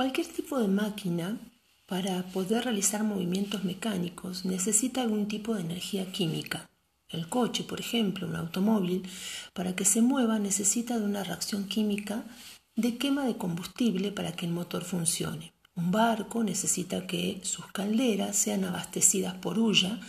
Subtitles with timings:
[0.00, 1.38] Cualquier tipo de máquina
[1.84, 6.70] para poder realizar movimientos mecánicos necesita algún tipo de energía química.
[7.10, 9.06] El coche, por ejemplo, un automóvil,
[9.52, 12.24] para que se mueva necesita de una reacción química
[12.76, 15.52] de quema de combustible para que el motor funcione.
[15.74, 20.00] Un barco necesita que sus calderas sean abastecidas por hulla,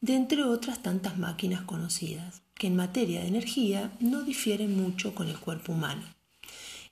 [0.00, 5.26] de entre otras tantas máquinas conocidas, que en materia de energía no difieren mucho con
[5.26, 6.13] el cuerpo humano.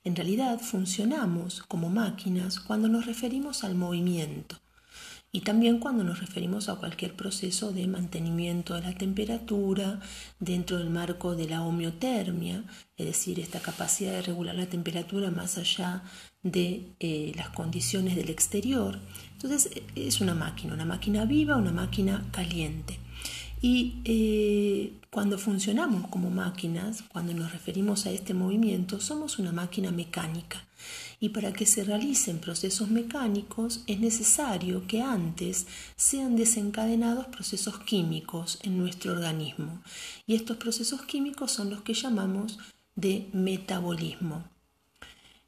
[0.03, 4.59] En realidad funcionamos como máquinas cuando nos referimos al movimiento
[5.35, 9.99] y también cuando nos referimos a cualquier proceso de mantenimiento de la temperatura
[10.39, 12.63] dentro del marco de la homeotermia,
[12.97, 16.03] es decir, esta capacidad de regular la temperatura más allá
[16.43, 18.99] de eh, las condiciones del exterior.
[19.31, 22.99] Entonces es una máquina, una máquina viva, una máquina caliente.
[23.59, 29.91] Y eh, cuando funcionamos como máquinas, cuando nos referimos a este movimiento, somos una máquina
[29.91, 30.65] mecánica.
[31.19, 38.57] Y para que se realicen procesos mecánicos es necesario que antes sean desencadenados procesos químicos
[38.63, 39.83] en nuestro organismo.
[40.25, 42.57] Y estos procesos químicos son los que llamamos
[42.95, 44.43] de metabolismo.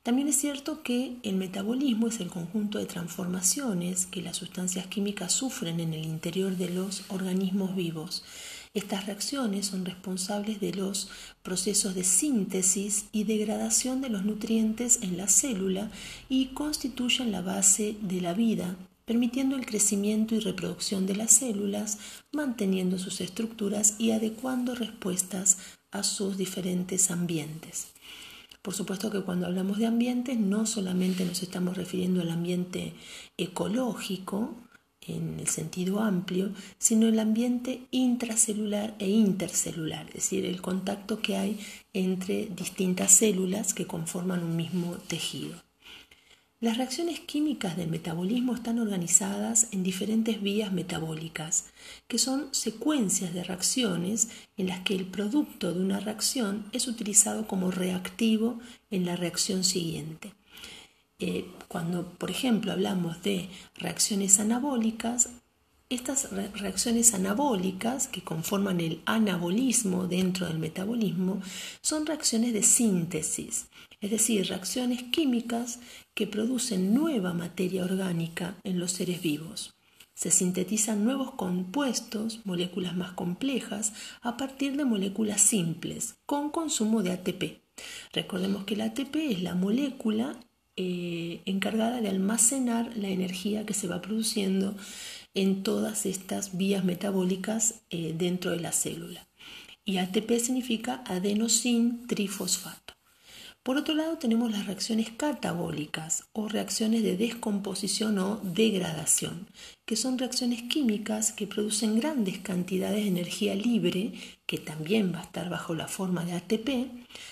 [0.03, 5.33] También es cierto que el metabolismo es el conjunto de transformaciones que las sustancias químicas
[5.33, 8.23] sufren en el interior de los organismos vivos.
[8.75, 11.09] Estas reacciones son responsables de los
[11.43, 15.89] procesos de síntesis y degradación de los nutrientes en la célula
[16.27, 21.99] y constituyen la base de la vida, permitiendo el crecimiento y reproducción de las células,
[22.33, 25.57] manteniendo sus estructuras y adecuando respuestas
[25.91, 27.87] a sus diferentes ambientes.
[28.61, 32.93] Por supuesto que cuando hablamos de ambientes no solamente nos estamos refiriendo al ambiente
[33.37, 34.53] ecológico
[35.07, 41.37] en el sentido amplio, sino el ambiente intracelular e intercelular, es decir, el contacto que
[41.37, 41.59] hay
[41.93, 45.65] entre distintas células que conforman un mismo tejido.
[46.61, 51.65] Las reacciones químicas del metabolismo están organizadas en diferentes vías metabólicas,
[52.07, 57.45] que son secuencias de reacciones en las que el producto de una reacción es utilizado
[57.45, 60.33] como reactivo en la reacción siguiente.
[61.19, 65.29] Eh, cuando, por ejemplo, hablamos de reacciones anabólicas,
[65.87, 71.41] estas reacciones anabólicas que conforman el anabolismo dentro del metabolismo
[71.81, 73.67] son reacciones de síntesis,
[74.01, 75.79] es decir, reacciones químicas
[76.15, 79.75] que producen nueva materia orgánica en los seres vivos.
[80.15, 87.11] Se sintetizan nuevos compuestos, moléculas más complejas, a partir de moléculas simples, con consumo de
[87.11, 87.61] ATP.
[88.11, 90.39] Recordemos que el ATP es la molécula
[90.77, 94.75] eh, encargada de almacenar la energía que se va produciendo
[95.33, 99.27] en todas estas vías metabólicas eh, dentro de la célula.
[99.83, 102.94] Y ATP significa adenosin trifosfato.
[103.65, 109.47] Por otro lado tenemos las reacciones catabólicas o reacciones de descomposición o degradación,
[109.87, 114.13] que son reacciones químicas que producen grandes cantidades de energía libre,
[114.45, 116.91] que también va a estar bajo la forma de ATP,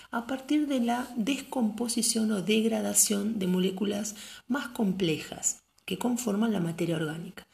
[0.09, 4.15] a partir de la descomposición o degradación de moléculas
[4.47, 7.45] más complejas que conforman la materia orgánica.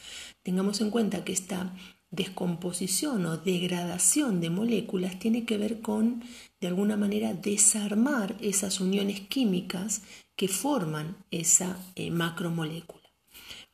[0.41, 1.73] Tengamos en cuenta que esta
[2.11, 6.23] descomposición o degradación de moléculas tiene que ver con,
[6.59, 10.01] de alguna manera, desarmar esas uniones químicas
[10.35, 12.99] que forman esa eh, macromolécula.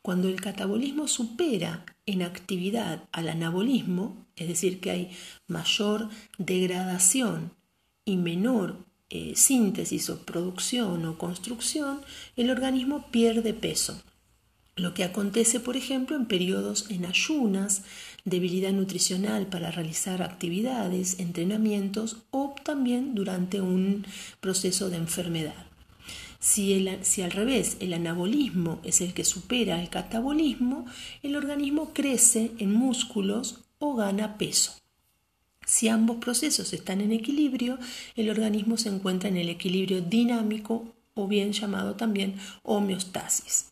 [0.02, 5.12] Cuando el catabolismo supera en actividad al anabolismo, es decir, que hay
[5.48, 7.52] mayor degradación
[8.04, 12.02] y menor eh, síntesis o producción o construcción,
[12.36, 14.02] el organismo pierde peso.
[14.78, 17.84] Lo que acontece, por ejemplo, en periodos en ayunas,
[18.26, 24.06] debilidad nutricional para realizar actividades, entrenamientos o también durante un
[24.42, 25.68] proceso de enfermedad.
[26.40, 30.86] Si, si, al revés el anabolismo es el que supera el catabolismo,
[31.24, 34.74] el organismo crece en músculos o gana peso.
[35.66, 37.80] Si ambos procesos están en equilibrio,
[38.18, 43.72] el organismo se encuentra en el equilibrio dinámico o bien llamado también homeostasis.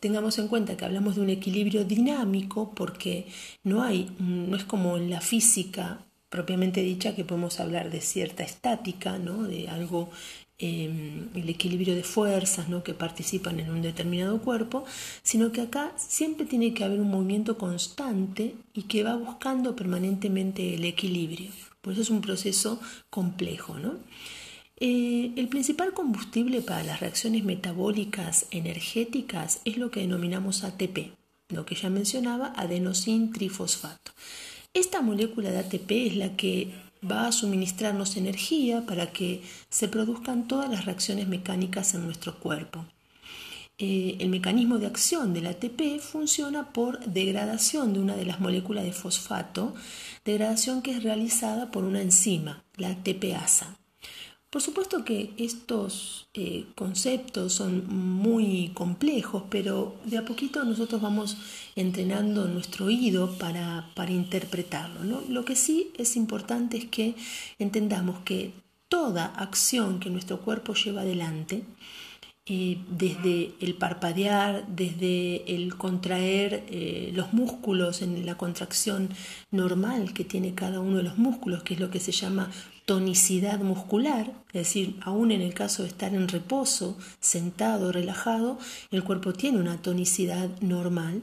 [0.00, 3.26] Tengamos en cuenta que hablamos de un equilibrio dinámico porque
[3.64, 8.42] no hay, no es como en la física propiamente dicha que podemos hablar de cierta
[8.42, 9.44] estática, ¿no?
[9.44, 10.10] de algo,
[10.58, 12.82] em, el equilibrio de fuerzas ¿no?
[12.82, 14.84] que participan en un determinado cuerpo,
[15.22, 20.74] sino que acá siempre tiene que haber un movimiento constante y que va buscando permanentemente
[20.74, 21.50] el equilibrio.
[21.80, 23.78] Por eso es un proceso complejo.
[23.78, 23.94] ¿no?
[24.80, 31.12] Eh, el principal combustible para las reacciones metabólicas energéticas es lo que denominamos ATP,
[31.48, 34.12] lo que ya mencionaba, adenosin trifosfato.
[34.74, 36.70] Esta molécula de ATP es la que
[37.08, 42.84] va a suministrarnos energía para que se produzcan todas las reacciones mecánicas en nuestro cuerpo.
[43.80, 48.84] eh, el mecanismo de acción del ATP funciona por degradación de una de las moléculas
[48.84, 49.74] de fosfato,
[50.24, 53.78] degradación que es realizada por una enzima, la ATPasa.
[54.50, 61.36] Por supuesto que estos eh, conceptos son muy complejos, pero de a poquito nosotros vamos
[61.76, 65.22] entrenando nuestro oído para, para interpretarlo.
[65.28, 67.14] Lo que sí es importante es que
[67.58, 68.54] entendamos que
[68.88, 71.64] toda acción que nuestro cuerpo lleva adelante,
[72.50, 79.10] eh, desde el parpadear, desde el contraer eh, los músculos en la contracción
[79.50, 82.50] normal que tiene cada uno de los músculos, que es lo que se llama
[82.86, 88.58] tonicidad muscular, es decir, aún en el caso de estar en reposo, sentado, relajado,
[88.90, 91.20] el cuerpo tiene una tonicidad normal.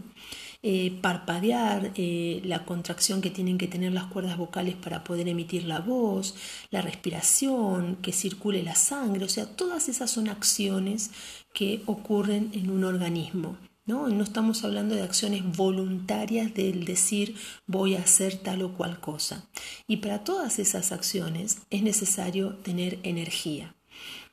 [0.67, 5.65] Eh, parpadear, eh, la contracción que tienen que tener las cuerdas vocales para poder emitir
[5.65, 6.33] la voz,
[6.71, 11.11] la respiración, que circule la sangre, o sea, todas esas son acciones
[11.53, 13.57] que ocurren en un organismo.
[13.85, 14.07] ¿no?
[14.07, 17.35] no estamos hablando de acciones voluntarias del decir
[17.67, 19.47] voy a hacer tal o cual cosa.
[19.87, 23.75] Y para todas esas acciones es necesario tener energía.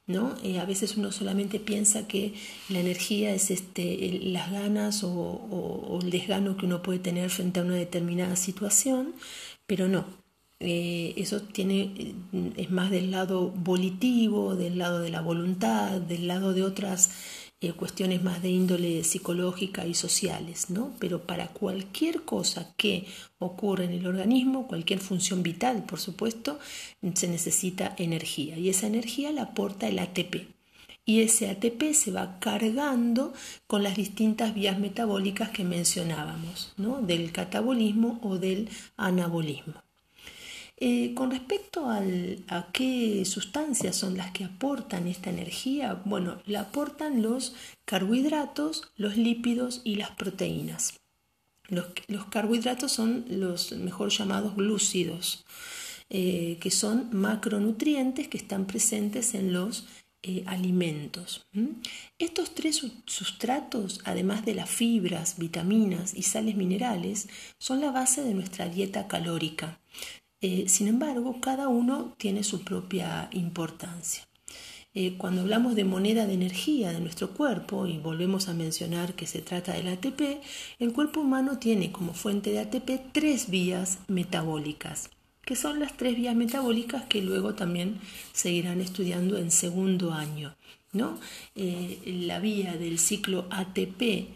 [0.07, 0.35] ¿No?
[0.43, 2.35] Eh, a veces uno solamente piensa que
[2.69, 7.65] la energía es este, las ganas o, el desgano que uno puede tener frente a
[7.65, 9.15] una determinada situación,
[9.67, 10.05] pero no.
[10.61, 12.15] Eh, eso tiene,
[12.57, 17.11] es más del lado volitivo, del lado de la voluntad, del lado de otras
[17.63, 20.93] eh, cuestiones más de índole psicológica y sociales, ¿no?
[20.99, 23.07] Pero para cualquier cosa que
[23.39, 26.59] ocurre en el organismo, cualquier función vital, por supuesto,
[27.15, 30.49] se necesita energía y esa energía la aporta el ATP.
[31.05, 33.33] Y ese ATP se va cargando
[33.69, 37.01] con las distintas vías metabólicas que mencionábamos, ¿no?
[37.01, 39.75] del catabolismo o del anabolismo.
[40.85, 47.23] Eh, con respecto a qué sustancias son las que aportan esta energía, bueno, la aportan
[47.23, 50.99] los carbohidratos, los lípidos y las proteínas.
[51.69, 51.87] Los,
[52.31, 55.45] carbohidratos son los mejor llamados glúcidos,
[56.11, 59.87] eh, que son macronutrientes que están presentes en los
[60.25, 61.47] eh, alimentos.
[62.19, 68.35] Estos tres sustratos, además de las fibras, vitaminas y sales minerales, son la base de
[68.35, 69.79] nuestra dieta calórica.
[70.43, 74.27] Eh, sin embargo, cada uno tiene su propia importancia.
[74.93, 79.29] Eh, cuando hablamos de moneda de energía de nuestro cuerpo, y volvemos a mencionar que
[79.29, 80.43] se trata del ATP,
[80.81, 85.11] el cuerpo humano tiene como fuente de ATP tres vías metabólicas,
[85.45, 88.01] que son las tres vías metabólicas que luego también
[88.33, 90.57] seguirán estudiando en segundo año.
[90.93, 91.19] ¿no?
[91.55, 94.29] Eh, la vía del ciclo ATP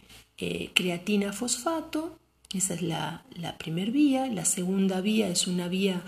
[0.72, 2.18] creatina-fosfato,
[2.54, 4.26] esa es la, la primera vía.
[4.26, 6.02] La segunda vía es una vía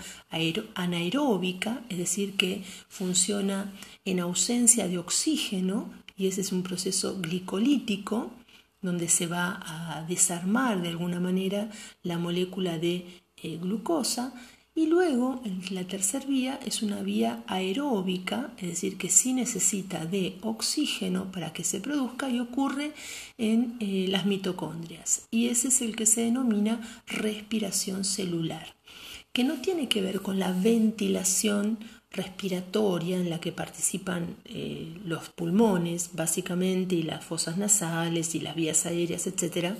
[0.75, 3.73] anaeróbica, es decir, que funciona
[4.05, 8.31] en ausencia de oxígeno y ese es un proceso glicolítico
[8.81, 11.69] donde se va a desarmar de alguna manera
[12.01, 13.05] la molécula de
[13.37, 14.33] eh, glucosa
[14.75, 20.37] y luego, la tercera vía es una vía aeróbica, es decir, que sí necesita de
[20.41, 22.93] oxígeno para que se produzca y ocurre
[23.37, 25.27] en eh, las mitocondrias.
[25.31, 28.75] Y ese es el que se denomina respiración celular,
[29.33, 31.79] que no tiene que ver con la ventilación
[32.11, 38.55] respiratoria en la que participan eh, los pulmones, básicamente, y las fosas nasales y las
[38.55, 39.75] vías aéreas, etcétera,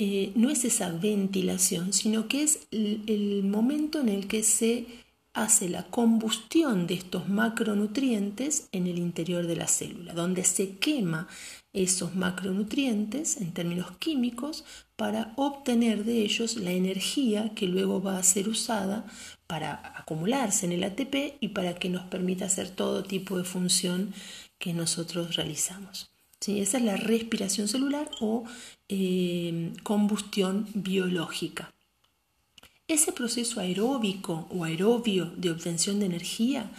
[0.00, 4.86] eh, no es esa ventilación, sino que es el, momento en el que se
[5.34, 11.26] hace la combustión de estos macronutrientes en el interior de la célula, donde se quema
[11.72, 14.64] esos macronutrientes en términos químicos
[14.94, 19.04] para obtener de ellos la energía que luego va a ser usada
[19.48, 24.14] para acumularse en el ATP y para que nos permita hacer todo tipo de función
[24.58, 26.10] que nosotros realizamos.
[26.46, 28.44] Esa es la respiración celular o
[28.88, 31.74] eh, combustión biológica.
[32.86, 36.70] Ese proceso aeróbico o aerobio de obtención de energía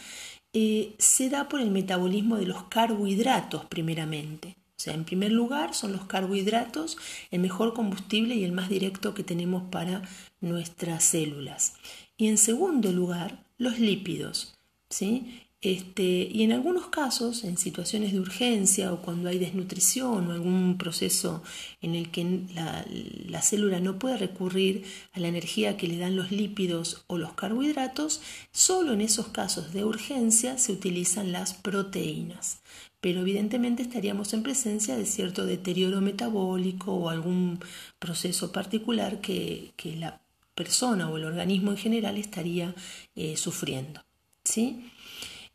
[0.54, 4.56] eh, se da por el metabolismo de los carbohidratos primeramente.
[4.78, 6.98] O sea, en primer lugar son los carbohidratos
[7.30, 10.02] el mejor combustible y el más directo que tenemos para
[10.40, 11.74] nuestras células.
[12.18, 14.56] Y en segundo lugar, los lípidos.
[14.90, 15.44] ¿sí?
[15.62, 20.78] Este, y en algunos casos, en situaciones de urgencia o cuando hay desnutrición o algún
[20.78, 21.44] proceso
[21.82, 22.86] en el que la,
[23.28, 27.34] la, célula no puede recurrir a la energía que le dan los lípidos o los
[27.34, 28.22] carbohidratos,
[28.54, 32.62] solo en esos casos de urgencia se utilizan las proteínas.
[33.02, 37.60] Pero evidentemente estaríamos en presencia de cierto deterioro metabólico o algún
[38.00, 40.22] proceso particular que, que la
[40.56, 42.74] persona o el organismo en general estaría
[43.16, 44.02] eh, sufriendo.
[44.44, 44.92] ¿sí?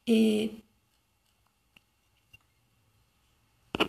[0.07, 0.64] Eh,